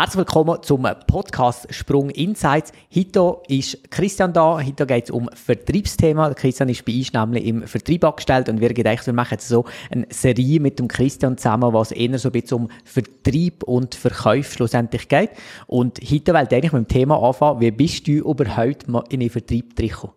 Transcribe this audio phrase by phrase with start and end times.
[0.00, 2.72] Herzlich willkommen zum Podcast Sprung Insights.
[2.96, 4.58] Heute ist Christian da.
[4.58, 6.32] Heute geht es um Vertriebsthema.
[6.32, 9.66] Christian ist bei uns nämlich im Vertrieb angestellt und wir gedacht, wir machen jetzt so
[9.90, 14.54] eine Serie mit dem Christian zusammen, was eher so ein bisschen um Vertrieb und Verkauf
[14.54, 15.32] schlussendlich geht.
[15.66, 19.28] Und heute wollte ich eigentlich mit dem Thema anfangen, wie bist du überhaupt in den
[19.28, 20.14] Vertrieb gekommen?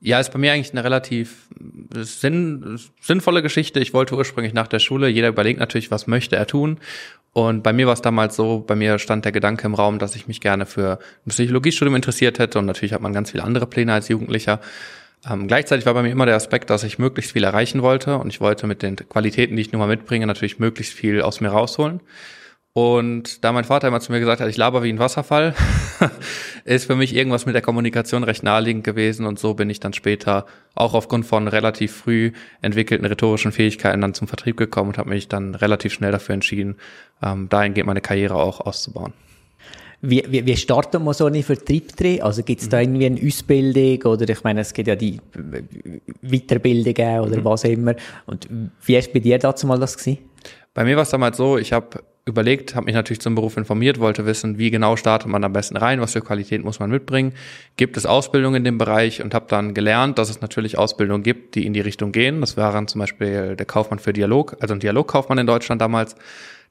[0.00, 1.48] Ja, ist bei mir eigentlich eine relativ
[1.94, 3.80] sinn, sinnvolle Geschichte.
[3.80, 6.78] Ich wollte ursprünglich nach der Schule, jeder überlegt natürlich, was möchte er tun.
[7.38, 10.16] Und bei mir war es damals so, bei mir stand der Gedanke im Raum, dass
[10.16, 13.68] ich mich gerne für ein Psychologiestudium interessiert hätte und natürlich hat man ganz viele andere
[13.68, 14.60] Pläne als Jugendlicher.
[15.30, 18.30] Ähm, gleichzeitig war bei mir immer der Aspekt, dass ich möglichst viel erreichen wollte und
[18.30, 21.50] ich wollte mit den Qualitäten, die ich nun mal mitbringe, natürlich möglichst viel aus mir
[21.50, 22.00] rausholen.
[22.74, 25.54] Und da mein Vater immer zu mir gesagt hat, ich laber wie ein Wasserfall,
[26.64, 29.26] ist für mich irgendwas mit der Kommunikation recht naheliegend gewesen.
[29.26, 32.32] Und so bin ich dann später auch aufgrund von relativ früh
[32.62, 36.76] entwickelten rhetorischen Fähigkeiten dann zum Vertrieb gekommen und habe mich dann relativ schnell dafür entschieden,
[37.22, 39.12] ähm, dahingehend meine Karriere auch auszubauen.
[40.00, 42.22] Wie, wie, wie startet man so einen Vertrieb drin?
[42.22, 42.82] Also gibt es da mhm.
[42.94, 45.20] irgendwie eine Ausbildung oder ich meine, es gibt ja die
[46.22, 47.44] Weiterbildungen oder mhm.
[47.44, 47.96] was immer.
[48.26, 48.48] Und
[48.82, 50.18] wie ist bei dir dazu mal das gewesen?
[50.74, 53.98] Bei mir war es damals so, ich habe überlegt, habe mich natürlich zum Beruf informiert,
[53.98, 57.32] wollte wissen, wie genau startet man am besten rein, was für Qualität muss man mitbringen,
[57.76, 61.54] gibt es Ausbildung in dem Bereich und habe dann gelernt, dass es natürlich Ausbildungen gibt,
[61.56, 62.40] die in die Richtung gehen.
[62.40, 66.14] Das waren zum Beispiel der Kaufmann für Dialog, also ein Dialogkaufmann in Deutschland damals.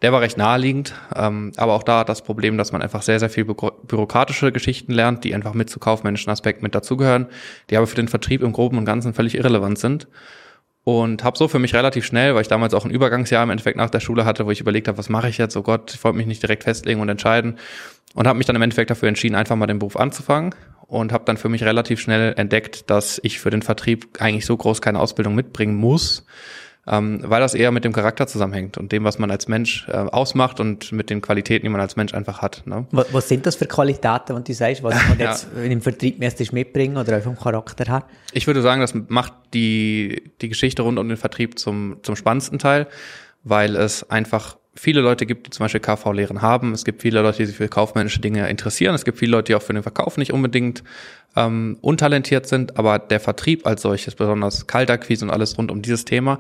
[0.04, 3.32] Der war recht naheliegend, ähm, aber auch da das Problem, dass man einfach sehr, sehr
[3.32, 7.26] viel bürokratische Geschichten lernt, die einfach mit zu kaufmännischen Aspekten mit dazugehören,
[7.72, 10.08] die aber für den Vertrieb im Groben und Ganzen völlig irrelevant sind
[10.88, 13.76] und habe so für mich relativ schnell, weil ich damals auch ein Übergangsjahr im Endeffekt
[13.76, 15.58] nach der Schule hatte, wo ich überlegt habe, was mache ich jetzt?
[15.58, 17.58] Oh Gott, ich wollte mich nicht direkt festlegen und entscheiden
[18.14, 21.26] und habe mich dann im Endeffekt dafür entschieden, einfach mal den Beruf anzufangen und habe
[21.26, 25.02] dann für mich relativ schnell entdeckt, dass ich für den Vertrieb eigentlich so groß keine
[25.02, 26.26] Ausbildung mitbringen muss,
[26.88, 29.92] ähm, weil das eher mit dem Charakter zusammenhängt und dem, was man als Mensch äh,
[29.92, 32.64] ausmacht und mit den Qualitäten, die man als Mensch einfach hat.
[32.66, 32.88] Ne?
[32.92, 35.64] Was, was sind das für Qualitäten, wenn du sagst, was man jetzt ja.
[35.64, 38.04] im Vertrieb müsstest mitbringen oder auch vom Charakter her?
[38.32, 42.60] Ich würde sagen, das macht die, die Geschichte rund um den Vertrieb zum, zum spannendsten
[42.60, 42.88] Teil,
[43.44, 46.72] weil es einfach viele Leute gibt, die zum Beispiel KV-Lehren haben.
[46.72, 48.96] Es gibt viele Leute, die sich für kaufmännische Dinge interessieren.
[48.96, 50.84] Es gibt viele Leute, die auch für den Verkauf nicht unbedingt
[51.36, 52.78] ähm, untalentiert sind.
[52.78, 56.40] Aber der Vertrieb als solches, besonders Kaltakquise und alles rund um dieses Thema,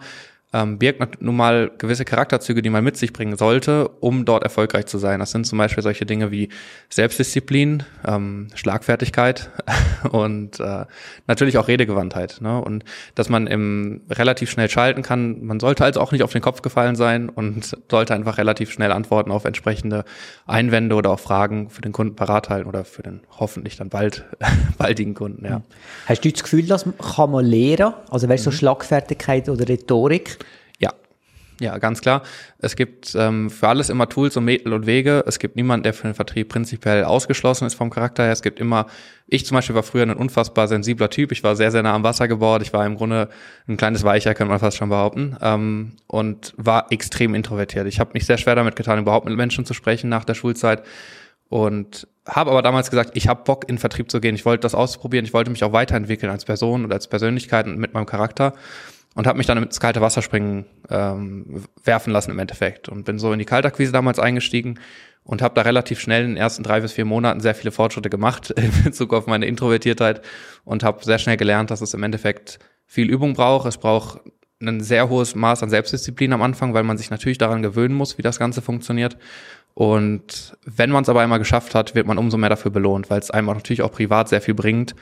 [0.53, 4.85] ähm, birgt nun mal gewisse Charakterzüge, die man mit sich bringen sollte, um dort erfolgreich
[4.85, 5.19] zu sein.
[5.19, 6.49] Das sind zum Beispiel solche Dinge wie
[6.89, 9.49] Selbstdisziplin, ähm, Schlagfertigkeit
[10.11, 10.85] und äh,
[11.27, 12.39] natürlich auch Redegewandtheit.
[12.39, 12.61] Ne?
[12.61, 15.43] Und dass man im relativ schnell schalten kann.
[15.43, 18.93] Man sollte also auch nicht auf den Kopf gefallen sein und sollte einfach relativ schnell
[18.93, 20.05] Antworten auf entsprechende
[20.45, 24.25] Einwände oder auch Fragen für den Kunden parat halten oder für den hoffentlich dann bald
[24.77, 25.45] baldigen Kunden.
[25.45, 25.61] Ja.
[26.05, 27.93] Hast du das Gefühl, dass man kann man lernen?
[28.09, 28.59] Also weißt du, so mhm.
[28.59, 30.37] Schlagfertigkeit oder Rhetorik?
[31.59, 32.21] Ja, ganz klar.
[32.59, 35.23] Es gibt ähm, für alles immer Tools und Mittel und Wege.
[35.25, 38.31] Es gibt niemanden, der für den Vertrieb prinzipiell ausgeschlossen ist vom Charakter her.
[38.31, 38.85] Es gibt immer,
[39.25, 41.31] ich zum Beispiel war früher ein unfassbar sensibler Typ.
[41.31, 42.61] Ich war sehr, sehr nah am Wasser gebaut.
[42.61, 43.29] Ich war im Grunde
[43.67, 45.35] ein kleines Weicher, könnte man fast schon behaupten.
[45.41, 47.87] Ähm, und war extrem introvertiert.
[47.87, 50.83] Ich habe mich sehr schwer damit getan, überhaupt mit Menschen zu sprechen nach der Schulzeit.
[51.49, 54.35] Und habe aber damals gesagt, ich habe Bock, in Vertrieb zu gehen.
[54.35, 55.25] Ich wollte das ausprobieren.
[55.25, 58.53] Ich wollte mich auch weiterentwickeln als Person und als Persönlichkeit und mit meinem Charakter
[59.17, 63.17] und habe mich dann ins kalte Wasser springen ähm, werfen lassen im Endeffekt und bin
[63.17, 64.79] so in die Kaltakquise damals eingestiegen
[65.23, 68.11] und habe da relativ schnell in den ersten drei bis vier Monaten sehr viele Fortschritte
[68.11, 70.21] gemacht in Bezug auf meine Introvertiertheit
[70.65, 73.67] und habe sehr schnell gelernt, dass es im Endeffekt viel Übung braucht.
[73.67, 74.19] Es braucht
[74.61, 78.19] ein sehr hohes Maß an Selbstdisziplin am Anfang, weil man sich natürlich daran gewöhnen muss,
[78.19, 79.17] wie das Ganze funktioniert.
[79.77, 83.19] Und wenn man es aber einmal geschafft hat, wird man umso mehr dafür belohnt, weil
[83.19, 84.95] es einem auch natürlich auch privat sehr viel bringt,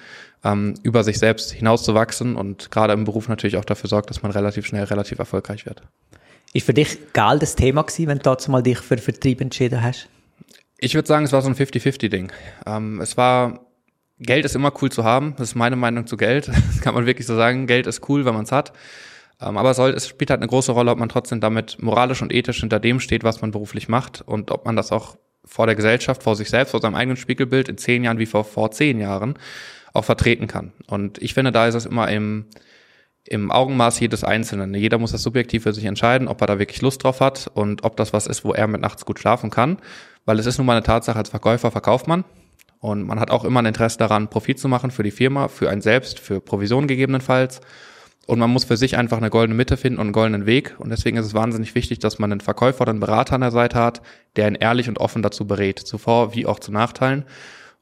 [0.44, 4.34] ähm, über sich selbst hinauszuwachsen und gerade im Beruf natürlich auch dafür sorgt, dass man
[4.34, 5.82] relativ schnell relativ erfolgreich wird.
[6.52, 9.82] Ist für dich geil das Thema gewesen, wenn du dazu mal dich für Vertrieb entschieden
[9.82, 10.10] hast?
[10.78, 12.34] Ich würde sagen, es war so ein 50-50-Ding.
[12.66, 13.62] Ähm, es war,
[14.20, 15.36] Geld ist immer cool zu haben.
[15.38, 16.50] Das ist meine Meinung zu Geld.
[16.50, 17.66] Das kann man wirklich so sagen.
[17.66, 18.74] Geld ist cool, wenn man es hat.
[19.42, 22.22] Ähm, aber es, soll, es spielt halt eine große Rolle, ob man trotzdem damit moralisch
[22.22, 25.68] und ethisch hinter dem steht, was man beruflich macht und ob man das auch vor
[25.68, 28.72] der Gesellschaft, vor sich selbst, vor seinem eigenen Spiegelbild in zehn Jahren wie vor, vor
[28.72, 29.38] zehn Jahren
[29.94, 30.74] auch vertreten kann.
[30.88, 32.46] Und ich finde, da ist es immer im,
[33.26, 34.74] im Augenmaß jedes Einzelnen.
[34.74, 37.84] Jeder muss das subjektiv für sich entscheiden, ob er da wirklich Lust drauf hat und
[37.84, 39.78] ob das was ist, wo er mit nachts gut schlafen kann.
[40.26, 42.26] Weil es ist nun mal eine Tatsache, als Verkäufer verkauft man.
[42.80, 45.70] Und man hat auch immer ein Interesse daran, Profit zu machen für die Firma, für
[45.70, 47.62] einen selbst, für Provision gegebenenfalls.
[48.26, 50.76] Und man muss für sich einfach eine goldene Mitte finden und einen goldenen Weg.
[50.80, 53.52] Und deswegen ist es wahnsinnig wichtig, dass man einen Verkäufer oder einen Berater an der
[53.52, 54.02] Seite hat,
[54.36, 57.26] der ihn ehrlich und offen dazu berät, zuvor wie auch zu Nachteilen.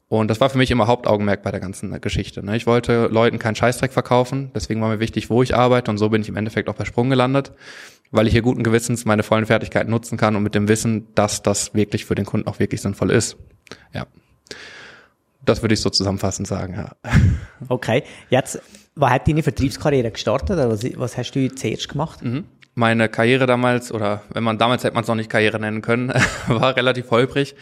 [0.08, 2.44] Und das war für mich immer Hauptaugenmerk bei der ganzen Geschichte.
[2.44, 2.56] Ne?
[2.56, 6.10] Ich wollte Leuten keinen Scheißdreck verkaufen, deswegen war mir wichtig, wo ich arbeite und so
[6.10, 7.52] bin ich im Endeffekt auch bei Sprung gelandet.
[8.14, 11.42] weil ich hier guten Gewissens meine vollen Fertigkeiten nutzen kann und mit dem Wissen, dass
[11.42, 13.36] das wirklich für den Kunden auch wirklich sinnvoll ist.
[13.92, 14.06] Ja.
[15.44, 16.92] Das würde ich so zusammenfassend sagen, ja.
[17.68, 18.02] Okay.
[18.30, 18.60] Jetzt,
[18.94, 20.50] was hat deine Vertriebskarriere gestartet?
[20.50, 22.22] Oder was, was hast du zuerst gemacht?
[22.22, 22.44] Mhm.
[22.76, 26.12] Meine Karriere damals, oder wenn man damals hätte man es noch nicht Karriere nennen können,
[26.48, 27.54] war relativ holprig.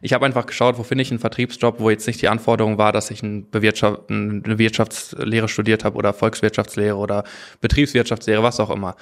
[0.00, 2.92] Ich habe einfach geschaut, wo finde ich einen Vertriebsjob, wo jetzt nicht die Anforderung war,
[2.92, 7.24] dass ich eine Wirtschaftslehre studiert habe oder Volkswirtschaftslehre oder
[7.60, 8.94] Betriebswirtschaftslehre, was auch immer.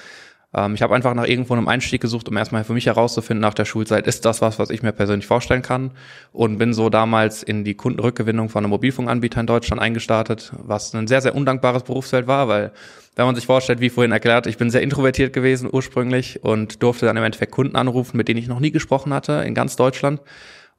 [0.55, 3.55] Ähm, ich habe einfach nach irgendwo einem Einstieg gesucht, um erstmal für mich herauszufinden nach
[3.55, 5.93] der Schulzeit, ist das was, was ich mir persönlich vorstellen kann?
[6.33, 11.07] Und bin so damals in die Kundenrückgewinnung von einem Mobilfunkanbieter in Deutschland eingestartet, was ein
[11.07, 12.73] sehr, sehr undankbares Berufsfeld war, weil
[13.17, 17.07] wenn man sich vorstellt, wie vorhin erklärt, ich bin sehr introvertiert gewesen ursprünglich und durfte
[17.07, 20.21] dann im Endeffekt Kunden anrufen, mit denen ich noch nie gesprochen hatte in ganz Deutschland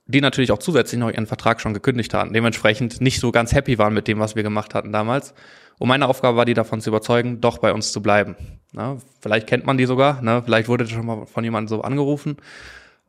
[0.09, 3.77] die natürlich auch zusätzlich noch ihren Vertrag schon gekündigt hatten, dementsprechend nicht so ganz happy
[3.77, 5.35] waren mit dem, was wir gemacht hatten damals.
[5.77, 8.35] Und meine Aufgabe war, die davon zu überzeugen, doch bei uns zu bleiben.
[8.73, 10.41] Na, vielleicht kennt man die sogar, ne?
[10.43, 12.37] vielleicht wurde schon mal von jemandem so angerufen.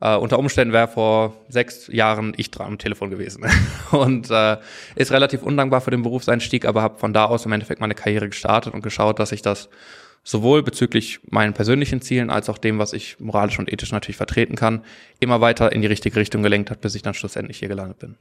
[0.03, 3.45] Uh, unter Umständen wäre vor sechs Jahren ich dran am Telefon gewesen
[3.91, 4.55] und uh,
[4.95, 8.27] ist relativ undankbar für den Berufseinstieg, aber habe von da aus im Endeffekt meine Karriere
[8.27, 9.69] gestartet und geschaut, dass ich das
[10.23, 14.55] sowohl bezüglich meinen persönlichen Zielen als auch dem, was ich moralisch und ethisch natürlich vertreten
[14.55, 14.83] kann,
[15.19, 18.15] immer weiter in die richtige Richtung gelenkt hat, bis ich dann schlussendlich hier gelandet bin.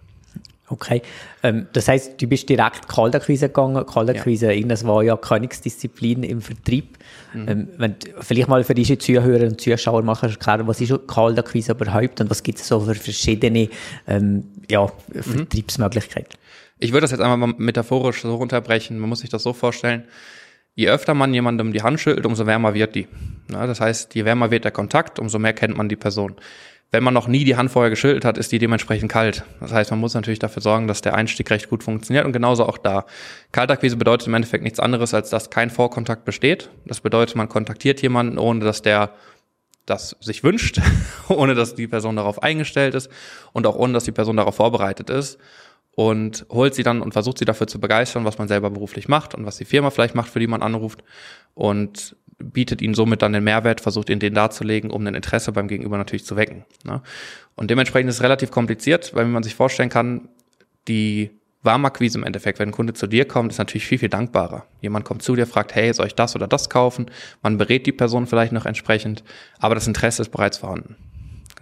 [0.68, 1.02] Okay,
[1.42, 3.84] ähm, das heißt, du bist direkt Kaltakquise gegangen.
[3.84, 4.66] Kaltakquise, ja.
[4.68, 6.96] das war ja Königsdisziplin im Vertrieb.
[7.34, 7.48] Mhm.
[7.48, 12.20] Ähm, wenn vielleicht mal für diese Zuhörer und Zuschauer mal erklären, was ist Kaltakquise überhaupt
[12.20, 13.68] und was gibt es so für verschiedene
[14.06, 15.22] ähm, ja, mhm.
[15.22, 16.38] Vertriebsmöglichkeiten?
[16.78, 18.96] Ich würde das jetzt einmal mal metaphorisch so runterbrechen.
[18.96, 20.04] Man muss sich das so vorstellen
[20.74, 23.08] je öfter man jemandem die Hand schüttelt, umso wärmer wird die.
[23.48, 26.36] Das heißt, je wärmer wird der Kontakt, umso mehr kennt man die Person.
[26.92, 29.44] Wenn man noch nie die Hand vorher geschüttelt hat, ist die dementsprechend kalt.
[29.60, 32.66] Das heißt, man muss natürlich dafür sorgen, dass der Einstieg recht gut funktioniert und genauso
[32.66, 33.06] auch da.
[33.52, 36.70] Kaltakquise bedeutet im Endeffekt nichts anderes, als dass kein Vorkontakt besteht.
[36.86, 39.14] Das bedeutet, man kontaktiert jemanden, ohne dass der
[39.86, 40.80] das sich wünscht,
[41.28, 43.08] ohne dass die Person darauf eingestellt ist
[43.52, 45.38] und auch ohne dass die Person darauf vorbereitet ist
[46.00, 49.34] und holt sie dann und versucht sie dafür zu begeistern, was man selber beruflich macht
[49.34, 51.04] und was die Firma vielleicht macht, für die man anruft
[51.52, 55.68] und bietet ihnen somit dann den Mehrwert, versucht ihnen den darzulegen, um ein Interesse beim
[55.68, 56.64] Gegenüber natürlich zu wecken.
[56.84, 57.02] Ne?
[57.54, 60.30] Und dementsprechend ist es relativ kompliziert, weil wie man sich vorstellen kann,
[60.88, 61.32] die
[61.64, 64.64] Warmakquise im Endeffekt, wenn ein Kunde zu dir kommt, ist natürlich viel, viel dankbarer.
[64.80, 67.10] Jemand kommt zu dir, fragt, hey, soll ich das oder das kaufen?
[67.42, 69.22] Man berät die Person vielleicht noch entsprechend,
[69.58, 70.96] aber das Interesse ist bereits vorhanden.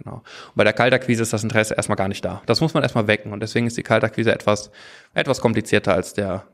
[0.03, 0.15] Genau.
[0.15, 2.41] Und bei der Kaltakquise ist das Interesse erstmal gar nicht da.
[2.45, 4.71] Das muss man erstmal wecken und deswegen ist die Kaltakquise etwas,
[5.13, 6.45] etwas komplizierter als der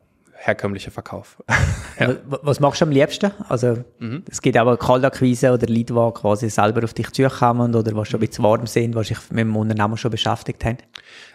[0.45, 1.41] herkömmliche Verkauf.
[1.99, 2.15] ja.
[2.27, 3.31] Was machst du am liebsten?
[3.49, 4.23] Also mhm.
[4.29, 8.19] es geht aber Kaltakquise oder Leute, die quasi selber auf dich zukommen oder was schon
[8.19, 10.77] ein bisschen warm sind, was sich mit dem Unternehmen schon beschäftigt haben?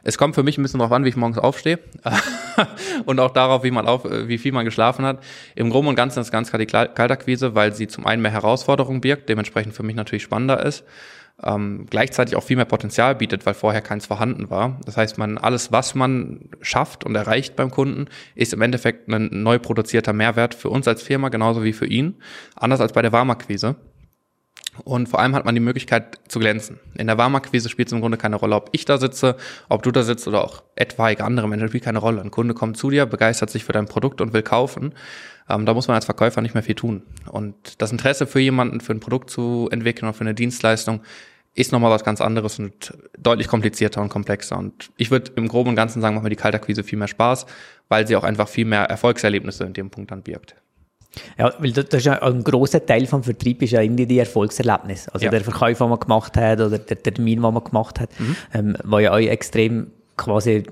[0.05, 1.81] Es kommt für mich ein bisschen darauf an, wie ich morgens aufstehe
[3.05, 5.19] und auch darauf, wie man auf, wie viel man geschlafen hat.
[5.55, 9.01] Im Groben und Ganzen ist ganz klar die Kaltakquise, weil sie zum einen mehr Herausforderungen
[9.01, 10.85] birgt, dementsprechend für mich natürlich spannender ist
[11.43, 14.79] ähm, gleichzeitig auch viel mehr Potenzial bietet, weil vorher keins vorhanden war.
[14.85, 19.43] Das heißt, man alles, was man schafft und erreicht beim Kunden, ist im Endeffekt ein
[19.43, 22.17] neu produzierter Mehrwert für uns als Firma, genauso wie für ihn.
[22.57, 23.77] Anders als bei der Warmakquise.
[24.85, 26.79] Und vor allem hat man die Möglichkeit zu glänzen.
[26.97, 29.37] In der Warmakquise spielt es im Grunde keine Rolle, ob ich da sitze,
[29.69, 32.21] ob du da sitzt oder auch etwaige andere Menschen, spielt keine Rolle.
[32.21, 34.95] Ein Kunde kommt zu dir, begeistert sich für dein Produkt und will kaufen.
[35.49, 37.03] Ähm, da muss man als Verkäufer nicht mehr viel tun.
[37.29, 41.01] Und das Interesse für jemanden, für ein Produkt zu entwickeln oder für eine Dienstleistung,
[41.55, 44.57] ist nochmal was ganz anderes und deutlich komplizierter und komplexer.
[44.57, 47.47] Und ich würde im Groben und Ganzen sagen, macht mir die Kaltakquise viel mehr Spaß,
[47.89, 50.55] weil sie auch einfach viel mehr Erfolgserlebnisse in dem Punkt dann birgt.
[51.37, 55.09] Ja, weil das ist ja ein großer Teil vom Vertrieb ist ja irgendwie die Erfolgserlebnis.
[55.09, 55.31] Also ja.
[55.31, 58.37] der Verkauf, den man gemacht hat oder der Termin, den man gemacht hat, mhm.
[58.55, 60.63] ähm, wo ja euch extrem quasi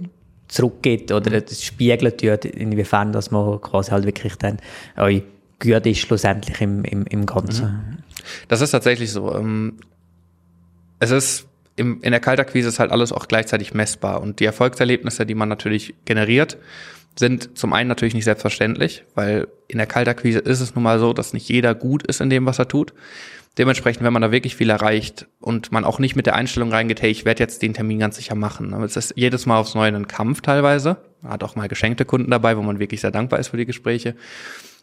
[0.46, 1.44] zurückgeht oder mhm.
[1.44, 4.58] das spiegelt, inwiefern dass man quasi halt wirklich dann
[4.96, 5.22] euch
[5.60, 7.66] gut ist schlussendlich im, im, im Ganzen.
[7.66, 7.98] Mhm.
[8.46, 9.34] Das ist tatsächlich so.
[9.34, 9.78] Ähm,
[10.98, 15.24] es ist im, in der Kaltakquise ist halt alles auch gleichzeitig messbar und die Erfolgserlebnisse,
[15.24, 16.58] die man natürlich generiert,
[17.16, 21.12] sind zum einen natürlich nicht selbstverständlich, weil in der Kaltakquise ist es nun mal so,
[21.12, 22.94] dass nicht jeder gut ist in dem, was er tut.
[23.56, 27.02] Dementsprechend, wenn man da wirklich viel erreicht und man auch nicht mit der Einstellung reingeht,
[27.02, 28.72] hey, ich werde jetzt den Termin ganz sicher machen.
[28.72, 30.98] Aber es ist jedes Mal aufs Neue ein Kampf teilweise.
[31.22, 33.66] Man hat auch mal geschenkte Kunden dabei, wo man wirklich sehr dankbar ist für die
[33.66, 34.14] Gespräche.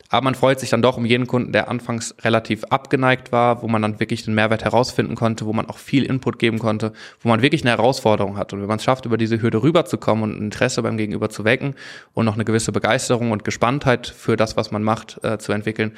[0.09, 3.67] Aber man freut sich dann doch um jeden Kunden, der anfangs relativ abgeneigt war, wo
[3.67, 7.29] man dann wirklich den Mehrwert herausfinden konnte, wo man auch viel Input geben konnte, wo
[7.29, 8.53] man wirklich eine Herausforderung hat.
[8.53, 11.75] Und wenn man es schafft, über diese Hürde rüberzukommen und Interesse beim Gegenüber zu wecken
[12.13, 15.93] und noch eine gewisse Begeisterung und Gespanntheit für das, was man macht, äh, zu entwickeln,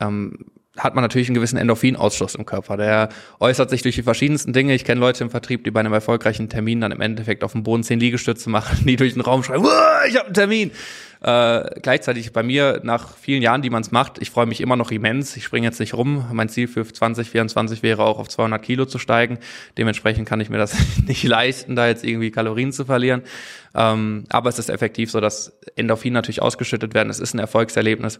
[0.00, 0.38] ähm,
[0.76, 2.76] hat man natürlich einen gewissen Endorphinausstoß im Körper.
[2.76, 3.08] Der
[3.40, 4.74] äußert sich durch die verschiedensten Dinge.
[4.74, 7.62] Ich kenne Leute im Vertrieb, die bei einem erfolgreichen Termin dann im Endeffekt auf dem
[7.62, 9.64] Boden zehn Liegestütze machen, die durch den Raum schreien,
[10.08, 10.70] ich habe einen Termin
[11.22, 14.76] Äh, gleichzeitig bei mir nach vielen Jahren, die man es macht, ich freue mich immer
[14.76, 15.36] noch immens.
[15.36, 16.24] Ich springe jetzt nicht rum.
[16.32, 19.38] Mein Ziel für 2024 wäre auch auf 200 Kilo zu steigen.
[19.76, 20.74] Dementsprechend kann ich mir das
[21.06, 23.22] nicht leisten, da jetzt irgendwie Kalorien zu verlieren.
[23.74, 27.10] Ähm, aber es ist effektiv so, dass Endorphin natürlich ausgeschüttet werden.
[27.10, 28.18] Es ist ein Erfolgserlebnis.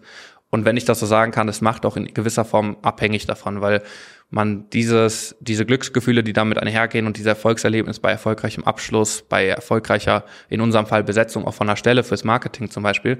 [0.50, 3.60] Und wenn ich das so sagen kann, es macht auch in gewisser Form abhängig davon,
[3.60, 3.82] weil
[4.30, 10.24] man dieses, diese Glücksgefühle, die damit einhergehen und dieser Erfolgserlebnis bei erfolgreichem Abschluss, bei erfolgreicher,
[10.48, 13.18] in unserem Fall Besetzung auch von einer Stelle fürs Marketing zum Beispiel,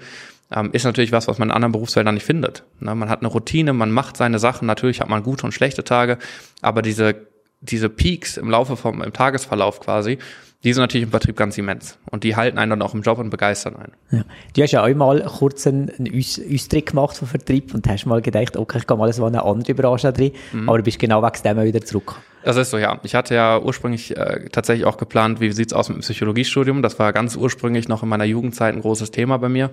[0.53, 2.65] ähm, ist natürlich was, was man in anderen Berufsfeldern nicht findet.
[2.79, 2.95] Ne?
[2.95, 6.19] Man hat eine Routine, man macht seine Sachen, natürlich hat man gute und schlechte Tage,
[6.63, 7.27] aber diese,
[7.61, 10.19] diese Peaks im Laufe vom, im Tagesverlauf quasi,
[10.63, 11.97] die sind natürlich im Vertrieb ganz immens.
[12.11, 13.93] Und die halten einen dann auch im Job und begeistern einen.
[14.11, 14.25] Ja.
[14.55, 16.13] Du hast ja auch mal kurz einen, einen
[16.55, 19.75] Austritt gemacht vom Vertrieb und hast mal gedacht, okay, ich gehe mal so eine andere
[19.75, 20.69] Branche drin, mhm.
[20.69, 22.17] aber du bist genau wegen dem wieder zurück.
[22.43, 23.01] Das ist so, ja.
[23.05, 26.83] Ich hatte ja ursprünglich äh, tatsächlich auch geplant, wie sieht's aus mit dem Psychologiestudium.
[26.83, 29.71] Das war ganz ursprünglich noch in meiner Jugendzeit ein großes Thema bei mir.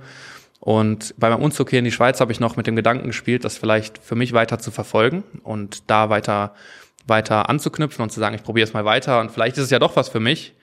[0.60, 3.46] Und bei meinem Umzug hier in die Schweiz habe ich noch mit dem Gedanken gespielt,
[3.46, 6.54] das vielleicht für mich weiter zu verfolgen und da weiter
[7.06, 9.80] weiter anzuknüpfen und zu sagen, ich probiere es mal weiter und vielleicht ist es ja
[9.80, 10.54] doch was für mich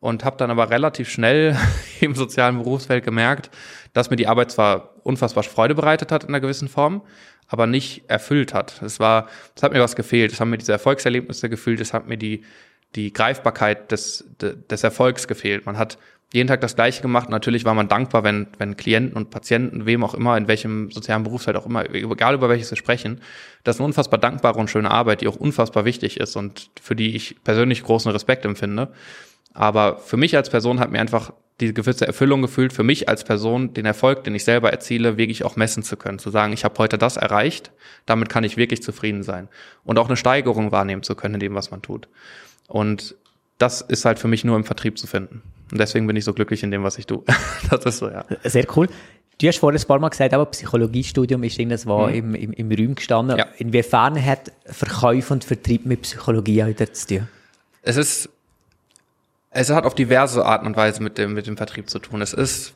[0.00, 1.56] und habe dann aber relativ schnell
[2.00, 3.50] im sozialen Berufsfeld gemerkt,
[3.92, 7.02] dass mir die Arbeit zwar unfassbar Freude bereitet hat in einer gewissen Form,
[7.46, 8.80] aber nicht erfüllt hat.
[8.82, 10.32] Es war, es hat mir was gefehlt.
[10.32, 11.80] Es haben mir diese Erfolgserlebnisse gefühlt.
[11.80, 12.44] Es hat mir die
[12.96, 15.66] die Greifbarkeit des des Erfolgs gefehlt.
[15.66, 15.98] Man hat
[16.32, 17.28] jeden Tag das Gleiche gemacht.
[17.28, 21.22] Natürlich war man dankbar, wenn wenn Klienten und Patienten, wem auch immer, in welchem sozialen
[21.24, 23.20] Berufsfeld auch immer, egal über welches wir sprechen,
[23.64, 26.96] das ist eine unfassbar dankbare und schöne Arbeit, die auch unfassbar wichtig ist und für
[26.96, 28.92] die ich persönlich großen Respekt empfinde.
[29.52, 33.24] Aber für mich als Person hat mir einfach die gewisse Erfüllung gefühlt, für mich als
[33.24, 36.18] Person den Erfolg, den ich selber erziele, wirklich auch messen zu können.
[36.18, 37.70] Zu sagen, ich habe heute das erreicht,
[38.06, 39.48] damit kann ich wirklich zufrieden sein.
[39.84, 42.08] Und auch eine Steigerung wahrnehmen zu können in dem, was man tut.
[42.66, 43.14] Und
[43.58, 45.42] das ist halt für mich nur im Vertrieb zu finden.
[45.70, 47.22] Und deswegen bin ich so glücklich in dem, was ich tue.
[47.70, 48.24] das ist so, ja.
[48.44, 48.88] Sehr cool.
[49.38, 52.34] Du hast vorhin ein paar Mal gesagt, aber Psychologiestudium ist irgendwas, was mhm.
[52.34, 53.38] im, im, im Raum gestanden.
[53.38, 53.46] Ja.
[53.58, 57.28] Inwiefern hat Verkauf und Vertrieb mit Psychologie heute zu tun?
[57.82, 58.28] Es ist
[59.50, 62.22] es hat auf diverse Arten und Weise mit dem, mit dem Vertrieb zu tun.
[62.22, 62.74] Es ist,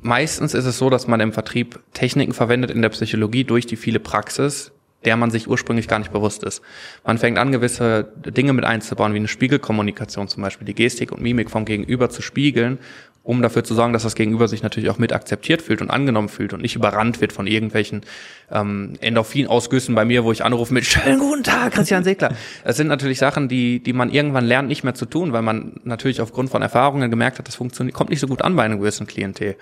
[0.00, 3.76] meistens ist es so, dass man im Vertrieb Techniken verwendet in der Psychologie durch die
[3.76, 4.72] viele Praxis,
[5.04, 6.62] der man sich ursprünglich gar nicht bewusst ist.
[7.04, 11.22] Man fängt an, gewisse Dinge mit einzubauen, wie eine Spiegelkommunikation zum Beispiel, die Gestik und
[11.22, 12.78] Mimik vom Gegenüber zu spiegeln
[13.22, 16.28] um dafür zu sorgen, dass das Gegenüber sich natürlich auch mit akzeptiert fühlt und angenommen
[16.28, 18.02] fühlt und nicht überrannt wird von irgendwelchen
[18.50, 22.34] ähm, Endorphinausgüssen bei mir, wo ich anrufe mit schönen guten Tag, Christian Segler.
[22.64, 25.80] Das sind natürlich Sachen, die, die man irgendwann lernt, nicht mehr zu tun, weil man
[25.84, 28.78] natürlich aufgrund von Erfahrungen gemerkt hat, das funktioniert, kommt nicht so gut an bei einem
[28.78, 29.56] gewissen Klientel.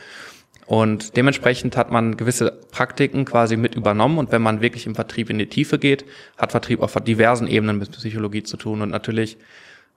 [0.67, 4.19] Und dementsprechend hat man gewisse Praktiken quasi mit übernommen.
[4.19, 6.05] Und wenn man wirklich im Vertrieb in die Tiefe geht,
[6.37, 8.83] hat Vertrieb auf diversen Ebenen mit Psychologie zu tun.
[8.83, 9.39] Und natürlich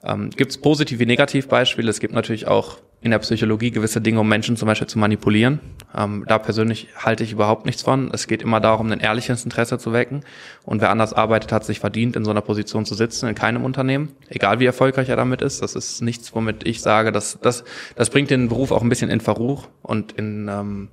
[0.01, 1.89] ähm, gibt es positive, Negativbeispiele.
[1.89, 5.59] Es gibt natürlich auch in der Psychologie gewisse Dinge, um Menschen zum Beispiel zu manipulieren.
[5.97, 8.11] Ähm, da persönlich halte ich überhaupt nichts von.
[8.13, 10.23] Es geht immer darum, ein ehrliches Interesse zu wecken.
[10.63, 13.65] Und wer anders arbeitet, hat sich verdient, in so einer Position zu sitzen, in keinem
[13.65, 14.09] Unternehmen.
[14.29, 15.63] Egal wie erfolgreich er damit ist.
[15.63, 17.63] Das ist nichts, womit ich sage, dass das,
[17.95, 20.89] das bringt den Beruf auch ein bisschen in Verruch und in, ähm,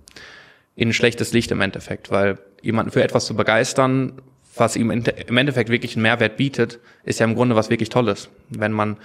[0.76, 2.10] in schlechtes Licht im Endeffekt.
[2.10, 4.14] Weil jemanden für etwas zu begeistern,
[4.56, 8.30] was ihm im Endeffekt wirklich einen Mehrwert bietet, ist ja im Grunde was wirklich Tolles.
[8.48, 8.96] Wenn man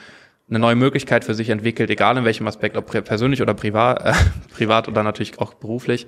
[0.49, 4.13] eine neue Möglichkeit für sich entwickelt, egal in welchem Aspekt, ob persönlich oder privat, äh,
[4.53, 6.07] privat oder natürlich auch beruflich,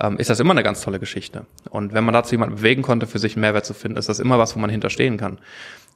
[0.00, 1.46] ähm, ist das immer eine ganz tolle Geschichte.
[1.70, 4.20] Und wenn man dazu jemanden bewegen konnte, für sich einen Mehrwert zu finden, ist das
[4.20, 5.38] immer was, wo man hinterstehen kann.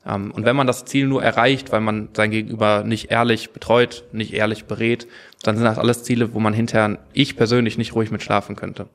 [0.06, 4.04] Ähm, und wenn man das Ziel nur erreicht, weil man sein Gegenüber nicht ehrlich betreut,
[4.12, 5.08] nicht ehrlich berät,
[5.42, 8.88] dann sind das alles Ziele, wo man hinterher, ich persönlich, nicht ruhig mit schlafen könnte.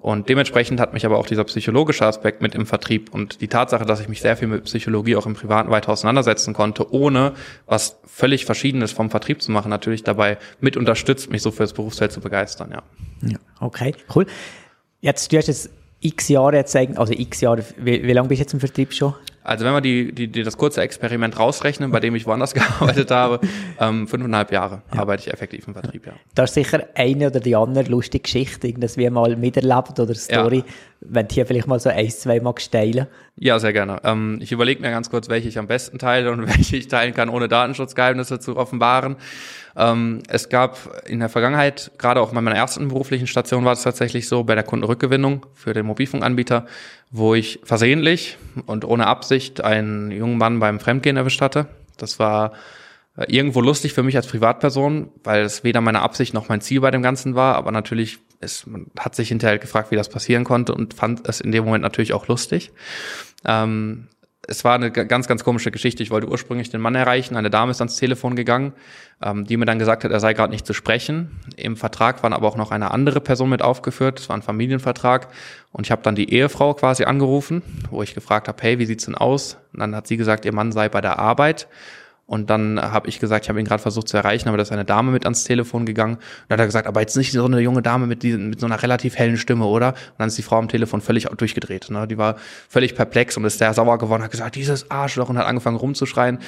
[0.00, 3.84] Und dementsprechend hat mich aber auch dieser psychologische Aspekt mit im Vertrieb und die Tatsache,
[3.84, 7.34] dass ich mich sehr viel mit Psychologie auch im Privaten weiter auseinandersetzen konnte, ohne
[7.66, 11.72] was völlig Verschiedenes vom Vertrieb zu machen, natürlich dabei mit unterstützt, mich so für das
[11.72, 12.82] Berufsfeld zu begeistern, ja.
[13.28, 14.26] ja okay, cool.
[15.00, 18.42] Jetzt, du hast jetzt x Jahre jetzt, also x Jahre, wie, wie lange bist du
[18.44, 19.14] jetzt im Vertrieb schon?
[19.48, 23.10] Also wenn wir die, die, die das kurze Experiment rausrechnen, bei dem ich woanders gearbeitet
[23.10, 23.40] habe,
[23.80, 25.00] ähm, fünfeinhalb Jahre ja.
[25.00, 26.12] arbeite ich effektiv im Vertrieb, ja.
[26.34, 30.58] Da ist sicher eine oder die andere lustige Geschichte, dass wir mal miterlebt oder Story,
[30.58, 30.64] ja.
[31.00, 33.06] wenn du hier vielleicht mal so ein, zwei magst teilen.
[33.36, 34.00] Ja, sehr gerne.
[34.04, 37.14] Ähm, ich überlege mir ganz kurz, welche ich am besten teile und welche ich teilen
[37.14, 39.16] kann, ohne Datenschutzgeheimnisse zu offenbaren.
[39.78, 43.82] Ähm, es gab in der Vergangenheit, gerade auch bei meiner ersten beruflichen Station war es
[43.82, 46.66] tatsächlich so, bei der Kundenrückgewinnung für den Mobilfunkanbieter,
[47.12, 51.68] wo ich versehentlich und ohne Absicht einen jungen Mann beim Fremdgehen erwischt hatte.
[51.96, 52.54] Das war
[53.16, 56.80] äh, irgendwo lustig für mich als Privatperson, weil es weder meine Absicht noch mein Ziel
[56.80, 60.42] bei dem Ganzen war, aber natürlich ist, man hat sich hinterher gefragt, wie das passieren
[60.42, 62.72] konnte und fand es in dem Moment natürlich auch lustig.
[63.44, 64.08] Ähm,
[64.48, 66.02] es war eine ganz, ganz komische Geschichte.
[66.02, 67.36] Ich wollte ursprünglich den Mann erreichen.
[67.36, 68.72] Eine Dame ist ans Telefon gegangen,
[69.22, 71.38] ähm, die mir dann gesagt hat, er sei gerade nicht zu sprechen.
[71.56, 74.18] Im Vertrag waren aber auch noch eine andere Person mit aufgeführt.
[74.18, 75.28] Es war ein Familienvertrag.
[75.70, 79.04] Und ich habe dann die Ehefrau quasi angerufen, wo ich gefragt habe, hey, wie sieht's
[79.04, 79.58] denn aus?
[79.74, 81.68] Und dann hat sie gesagt, ihr Mann sei bei der Arbeit.
[82.28, 84.70] Und dann habe ich gesagt, ich habe ihn gerade versucht zu erreichen, aber da ist
[84.70, 86.16] eine Dame mit ans Telefon gegangen.
[86.16, 88.60] Und dann hat er gesagt, aber jetzt nicht so eine junge Dame mit, diesen, mit
[88.60, 89.88] so einer relativ hellen Stimme, oder?
[89.88, 91.88] Und dann ist die Frau am Telefon völlig durchgedreht.
[91.88, 92.06] Ne?
[92.06, 92.36] Die war
[92.68, 96.38] völlig perplex und ist sehr sauer geworden, hat gesagt, dieses Arschloch und hat angefangen rumzuschreien.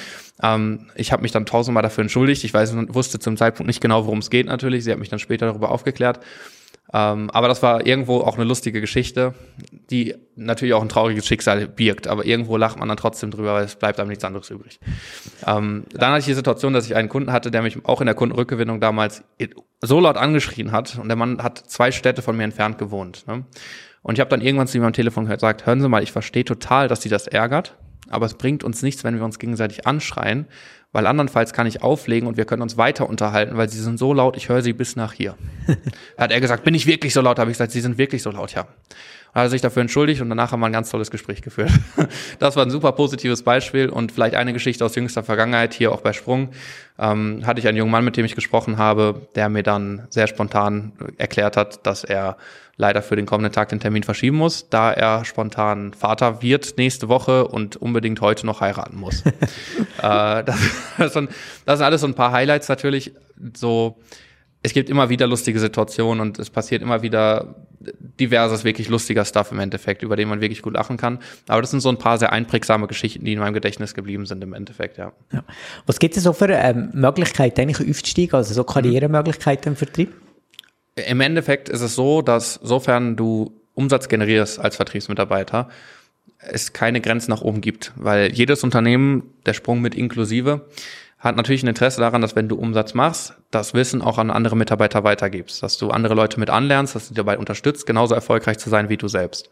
[0.43, 2.43] Ähm, ich habe mich dann tausendmal dafür entschuldigt.
[2.43, 4.83] Ich weiß, wusste zum Zeitpunkt nicht genau, worum es geht natürlich.
[4.83, 6.19] Sie hat mich dann später darüber aufgeklärt.
[6.93, 9.33] Ähm, aber das war irgendwo auch eine lustige Geschichte,
[9.89, 12.07] die natürlich auch ein trauriges Schicksal birgt.
[12.07, 14.79] Aber irgendwo lacht man dann trotzdem drüber, weil es bleibt einem nichts anderes übrig.
[15.45, 18.07] Ähm, dann hatte ich die Situation, dass ich einen Kunden hatte, der mich auch in
[18.07, 19.23] der Kundenrückgewinnung damals
[19.81, 20.97] so laut angeschrien hat.
[20.97, 23.25] Und der Mann hat zwei Städte von mir entfernt gewohnt.
[23.27, 23.45] Ne?
[24.03, 26.43] Und ich habe dann irgendwann zu ihm am Telefon gesagt, hören Sie mal, ich verstehe
[26.43, 27.77] total, dass Sie das ärgert.
[28.09, 30.47] Aber es bringt uns nichts, wenn wir uns gegenseitig anschreien,
[30.91, 34.13] weil andernfalls kann ich auflegen und wir können uns weiter unterhalten, weil sie sind so
[34.13, 35.35] laut, ich höre sie bis nach hier.
[36.17, 37.39] hat er gesagt, bin ich wirklich so laut?
[37.39, 38.67] Habe ich gesagt, sie sind wirklich so laut, ja.
[39.33, 41.71] Hat er sich dafür entschuldigt und danach haben wir ein ganz tolles Gespräch geführt.
[42.39, 46.01] das war ein super positives Beispiel und vielleicht eine Geschichte aus jüngster Vergangenheit, hier auch
[46.01, 46.49] bei Sprung,
[46.99, 50.27] ähm, hatte ich einen jungen Mann, mit dem ich gesprochen habe, der mir dann sehr
[50.27, 52.37] spontan erklärt hat, dass er
[52.81, 57.09] leider für den kommenden Tag den Termin verschieben muss, da er spontan Vater wird nächste
[57.09, 59.21] Woche und unbedingt heute noch heiraten muss.
[59.25, 59.31] äh,
[60.01, 60.59] das,
[60.97, 61.29] das, sind,
[61.65, 63.13] das sind alles so ein paar Highlights natürlich.
[63.55, 63.97] So,
[64.63, 67.55] es gibt immer wieder lustige Situationen und es passiert immer wieder
[68.19, 71.19] diverses wirklich lustiger Stuff im Endeffekt, über den man wirklich gut lachen kann.
[71.47, 74.43] Aber das sind so ein paar sehr einprägsame Geschichten, die in meinem Gedächtnis geblieben sind
[74.43, 75.13] im Endeffekt, ja.
[75.33, 75.43] ja.
[75.87, 80.13] Was gibt es so für ähm, Möglichkeiten, eigentlich aufzusteigen, also so Karrieremöglichkeiten im Vertrieb?
[80.95, 85.69] Im Endeffekt ist es so, dass sofern du Umsatz generierst als Vertriebsmitarbeiter,
[86.37, 90.67] es keine Grenzen nach oben gibt, weil jedes Unternehmen, der Sprung mit inklusive,
[91.21, 94.57] hat natürlich ein Interesse daran, dass wenn du Umsatz machst, das Wissen auch an andere
[94.57, 98.71] Mitarbeiter weitergibst, dass du andere Leute mit anlernst, dass du dabei unterstützt, genauso erfolgreich zu
[98.71, 99.49] sein wie du selbst.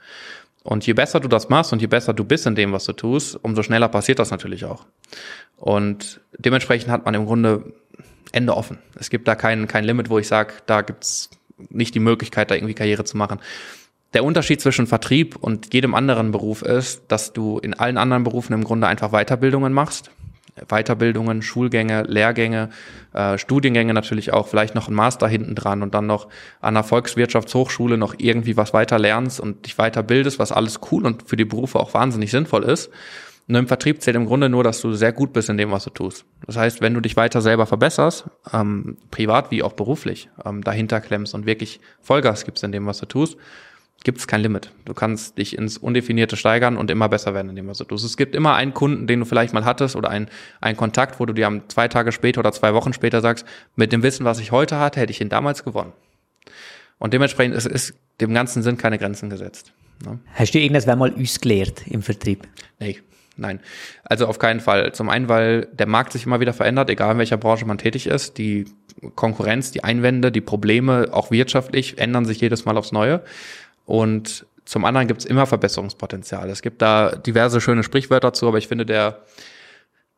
[0.64, 2.94] Und je besser du das machst und je besser du bist in dem, was du
[2.94, 4.86] tust, umso schneller passiert das natürlich auch.
[5.58, 7.72] Und dementsprechend hat man im Grunde
[8.32, 8.80] Ende offen.
[8.96, 11.30] Es gibt da kein, kein Limit, wo ich sage, da gibt's
[11.70, 13.40] nicht die Möglichkeit, da irgendwie Karriere zu machen.
[14.14, 18.54] Der Unterschied zwischen Vertrieb und jedem anderen Beruf ist, dass du in allen anderen Berufen
[18.54, 20.10] im Grunde einfach Weiterbildungen machst.
[20.68, 22.70] Weiterbildungen, Schulgänge, Lehrgänge,
[23.14, 26.28] äh, Studiengänge natürlich auch, vielleicht noch ein Master hinten dran und dann noch
[26.60, 31.28] an der Volkswirtschaftshochschule noch irgendwie was weiter lernst und dich weiterbildest, was alles cool und
[31.28, 32.90] für die Berufe auch wahnsinnig sinnvoll ist.
[33.50, 35.84] Und im Vertrieb zählt im Grunde nur, dass du sehr gut bist in dem, was
[35.84, 36.24] du tust.
[36.46, 41.02] Das heißt, wenn du dich weiter selber verbesserst, ähm, privat wie auch beruflich, ähm, dahinter
[41.02, 43.38] klemmst und wirklich Vollgas gibst in dem, was du tust,
[44.04, 44.72] gibt es kein Limit.
[44.86, 48.06] Du kannst dich ins Undefinierte steigern und immer besser werden in dem, was du tust.
[48.06, 50.30] Es gibt immer einen Kunden, den du vielleicht mal hattest oder einen,
[50.62, 53.92] einen Kontakt, wo du dir am zwei Tage später oder zwei Wochen später sagst, mit
[53.92, 55.92] dem Wissen, was ich heute hatte, hätte ich ihn damals gewonnen.
[56.98, 59.74] Und dementsprechend ist, ist dem ganzen Sinn keine Grenzen gesetzt.
[60.06, 60.20] Ne?
[60.34, 62.48] Hast du irgendwas mal ausgelehrt im Vertrieb?
[62.80, 63.00] Nee,
[63.40, 63.62] Nein,
[64.04, 64.92] also auf keinen Fall.
[64.92, 68.08] Zum einen, weil der Markt sich immer wieder verändert, egal in welcher Branche man tätig
[68.08, 68.38] ist.
[68.38, 68.66] Die
[69.16, 73.24] Konkurrenz, die Einwände, die Probleme, auch wirtschaftlich, ändern sich jedes Mal aufs Neue.
[73.90, 76.48] Und zum anderen gibt es immer Verbesserungspotenzial.
[76.52, 79.24] Es gibt da diverse schöne Sprichwörter zu, aber ich finde, der,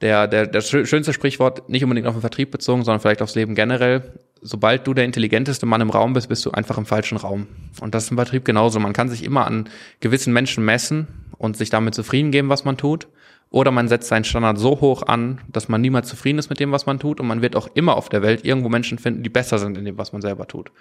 [0.01, 3.55] der, der, der schönste Sprichwort, nicht unbedingt auf den Vertrieb bezogen, sondern vielleicht aufs Leben
[3.55, 4.11] generell.
[4.41, 7.47] Sobald du der intelligenteste Mann im Raum bist, bist du einfach im falschen Raum.
[7.79, 8.77] Und das ist im Vertrieb genauso.
[8.81, 9.69] Man kann sich immer an
[10.01, 11.07] gewissen Menschen messen
[11.37, 13.07] und sich damit zufrieden geben, was man tut.
[13.51, 16.73] Oder man setzt seinen Standard so hoch an, dass man niemals zufrieden ist mit dem,
[16.73, 17.21] was man tut.
[17.21, 19.85] Und man wird auch immer auf der Welt irgendwo Menschen finden, die besser sind in
[19.85, 20.71] dem, was man selber tut.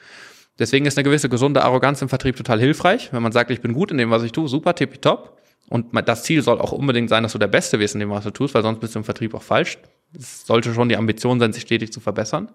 [0.60, 3.12] Deswegen ist eine gewisse gesunde Arroganz im Vertrieb total hilfreich.
[3.12, 5.38] Wenn man sagt, ich bin gut in dem, was ich tue, super, tippitopp.
[5.70, 8.24] Und das Ziel soll auch unbedingt sein, dass du der Beste wirst in dem, was
[8.24, 9.78] du tust, weil sonst bist du im Vertrieb auch falsch.
[10.14, 12.50] Es sollte schon die Ambition sein, sich stetig zu verbessern.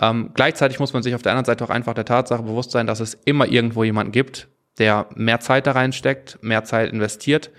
[0.00, 2.86] Ähm, gleichzeitig muss man sich auf der anderen Seite auch einfach der Tatsache bewusst sein,
[2.86, 7.50] dass es immer irgendwo jemanden gibt, der mehr Zeit da reinsteckt, mehr Zeit investiert,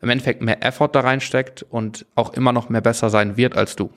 [0.00, 3.76] im Endeffekt mehr Effort da reinsteckt und auch immer noch mehr besser sein wird als
[3.76, 3.90] du.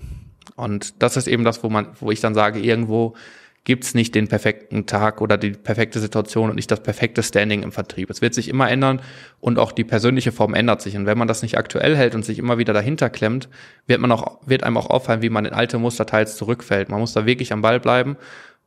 [0.56, 3.16] Und das ist eben das, wo man, wo ich dann sage, irgendwo
[3.66, 7.72] gibt's nicht den perfekten Tag oder die perfekte Situation und nicht das perfekte Standing im
[7.72, 8.10] Vertrieb.
[8.10, 9.02] Es wird sich immer ändern
[9.40, 10.98] und auch die persönliche Form ändert sich.
[10.98, 13.48] Und wenn man das nicht aktuell hält und sich immer wieder dahinter klemmt,
[13.88, 16.90] wird man auch, wird einem auch auffallen, wie man in alte Muster teils zurückfällt.
[16.90, 18.18] Man muss da wirklich am Ball bleiben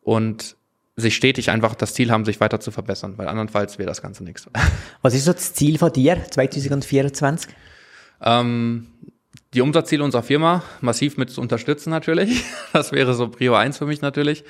[0.01, 0.57] und
[0.97, 4.25] sich stetig einfach das Ziel haben, sich weiter zu verbessern, weil andernfalls wäre das Ganze
[4.25, 4.49] nichts.
[5.03, 7.55] Was ist so das Ziel von dir 2024?
[8.23, 8.87] Ähm,
[9.53, 12.45] die Umsatzziele unserer Firma massiv mit zu unterstützen natürlich.
[12.73, 14.45] Das wäre so Prio 1 für mich natürlich.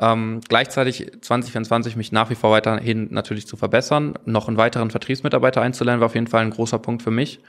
[0.00, 4.14] Ähm, gleichzeitig 2024 mich nach wie vor weiterhin natürlich zu verbessern.
[4.24, 7.40] Noch einen weiteren Vertriebsmitarbeiter einzulernen, war auf jeden Fall ein großer Punkt für mich.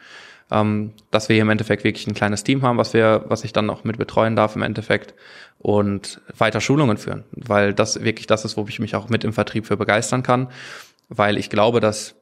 [0.52, 3.54] ähm, dass wir hier im Endeffekt wirklich ein kleines Team haben, was wir, was ich
[3.54, 5.14] dann noch mit betreuen darf im Endeffekt
[5.60, 9.34] und weiter Schulungen führen, weil das wirklich das ist, wo ich mich auch mit im
[9.34, 10.48] Vertrieb für begeistern kann,
[11.10, 12.16] weil ich glaube, dass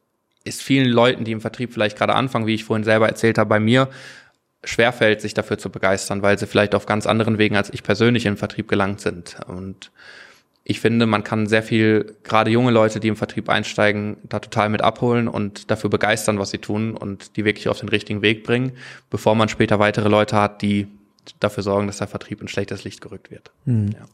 [0.44, 3.50] es vielen Leuten, die im Vertrieb vielleicht gerade anfangen, wie ich vorhin selber erzählt habe,
[3.50, 3.90] bei mir
[4.66, 8.26] schwerfällt, sich dafür zu begeistern, weil sie vielleicht auf ganz anderen Wegen als ich persönlich
[8.26, 9.38] in den Vertrieb gelangt sind.
[9.48, 9.92] Und
[10.64, 14.70] ich finde, man kann sehr viel, gerade junge Leute, die im Vertrieb einsteigen, da total
[14.70, 18.44] mit abholen und dafür begeistern, was sie tun und die wirklich auf den richtigen Weg
[18.44, 18.72] bringen,
[19.12, 20.88] bevor man später weitere Leute hat, die
[21.40, 23.52] dafür sorgen, dass der Vertrieb in schlechtes Licht gerückt wird.
[23.66, 23.92] Mhm.
[23.94, 24.06] Ja.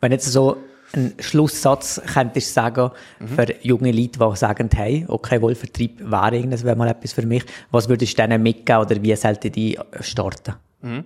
[0.00, 0.56] Wenn jetzt so
[0.94, 2.90] ein Schlusssatz könntest du sagen
[3.34, 7.26] für junge Leute, die sagen, hey, okay, wohl Vertrieb wäre irgendwas, wäre mal etwas für
[7.26, 7.44] mich.
[7.70, 10.54] Was würdest du denen mitgeben oder wie sollten die starten?
[10.80, 11.04] Mhm.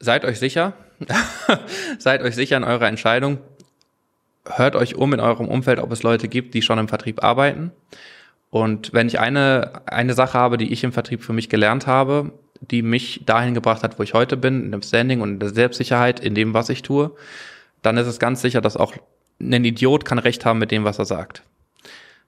[0.00, 0.72] Seid euch sicher.
[1.98, 3.38] Seid euch sicher in eurer Entscheidung.
[4.44, 7.70] Hört euch um in eurem Umfeld, ob es Leute gibt, die schon im Vertrieb arbeiten.
[8.50, 12.32] Und wenn ich eine, eine Sache habe, die ich im Vertrieb für mich gelernt habe,
[12.60, 15.50] die mich dahin gebracht hat, wo ich heute bin, in dem Standing und in der
[15.50, 17.12] Selbstsicherheit, in dem, was ich tue,
[17.82, 18.94] dann ist es ganz sicher, dass auch
[19.40, 21.42] ein Idiot kann Recht haben mit dem, was er sagt.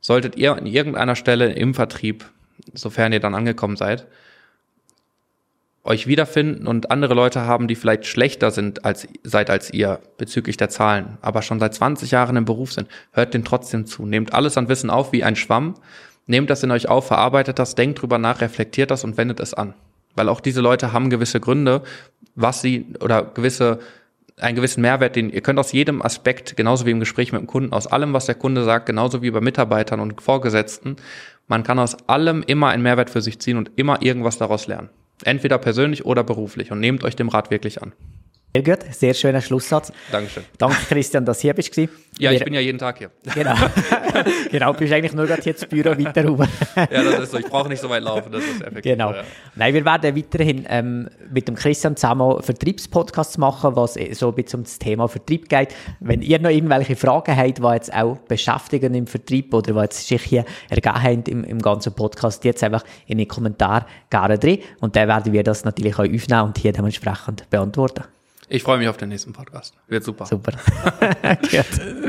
[0.00, 2.30] Solltet ihr an irgendeiner Stelle im Vertrieb,
[2.74, 4.06] sofern ihr dann angekommen seid,
[5.84, 10.56] euch wiederfinden und andere Leute haben, die vielleicht schlechter sind als seid als ihr bezüglich
[10.56, 14.06] der Zahlen, aber schon seit 20 Jahren im Beruf sind, hört den trotzdem zu.
[14.06, 15.74] Nehmt alles an Wissen auf wie ein Schwamm,
[16.26, 19.52] nehmt das in euch auf, verarbeitet das, denkt drüber nach, reflektiert das und wendet es
[19.52, 19.74] an.
[20.16, 21.82] Weil auch diese Leute haben gewisse Gründe,
[22.34, 23.80] was sie oder gewisse
[24.40, 27.47] einen gewissen Mehrwert, den ihr könnt aus jedem Aspekt, genauso wie im Gespräch mit dem
[27.47, 30.97] Kunden, aus allem, was der Kunde sagt, genauso wie bei Mitarbeitern und Vorgesetzten,
[31.47, 34.90] man kann aus allem immer einen Mehrwert für sich ziehen und immer irgendwas daraus lernen.
[35.25, 37.92] Entweder persönlich oder beruflich und nehmt euch dem Rat wirklich an.
[38.56, 39.92] Sehr gut, sehr schöner Schlusssatz.
[40.12, 40.44] Dankeschön.
[40.58, 41.76] Danke, Christian, dass du hier bist.
[42.20, 43.10] Ja, ich bin ja jeden Tag hier.
[43.34, 43.52] Genau.
[44.52, 46.46] genau, du bist eigentlich nur gerade jetzt Büro weiter rüber.
[46.76, 47.38] ja, das ist so.
[47.38, 48.92] Ich brauche nicht so weit laufen, das ist effektiv.
[48.92, 49.10] Genau.
[49.10, 49.24] Ja.
[49.56, 54.60] Nein, wir werden weiterhin ähm, mit dem Christian zusammen Vertriebspodcasts machen, was so ein bisschen
[54.60, 55.74] um das Thema Vertrieb geht.
[55.98, 60.06] Wenn ihr noch irgendwelche Fragen habt, die jetzt auch beschäftigen im Vertrieb oder die jetzt
[60.06, 64.60] sich hier ergeben haben im, im ganzen Podcast, jetzt einfach in den Kommentaren gerne drin
[64.78, 68.04] und dann werden wir das natürlich auch aufnehmen und hier dementsprechend beantworten.
[68.54, 69.74] Ich freue mich auf den nächsten Podcast.
[69.88, 70.26] Wird super.
[70.26, 70.52] Super.